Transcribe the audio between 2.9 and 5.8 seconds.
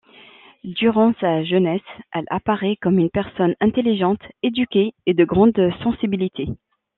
une personne intelligente, éduquée et de grande